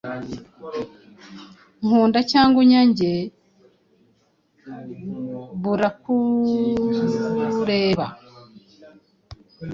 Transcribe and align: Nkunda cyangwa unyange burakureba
Nkunda 1.85 2.19
cyangwa 2.31 2.57
unyange 2.63 3.11
burakureba 5.61 8.05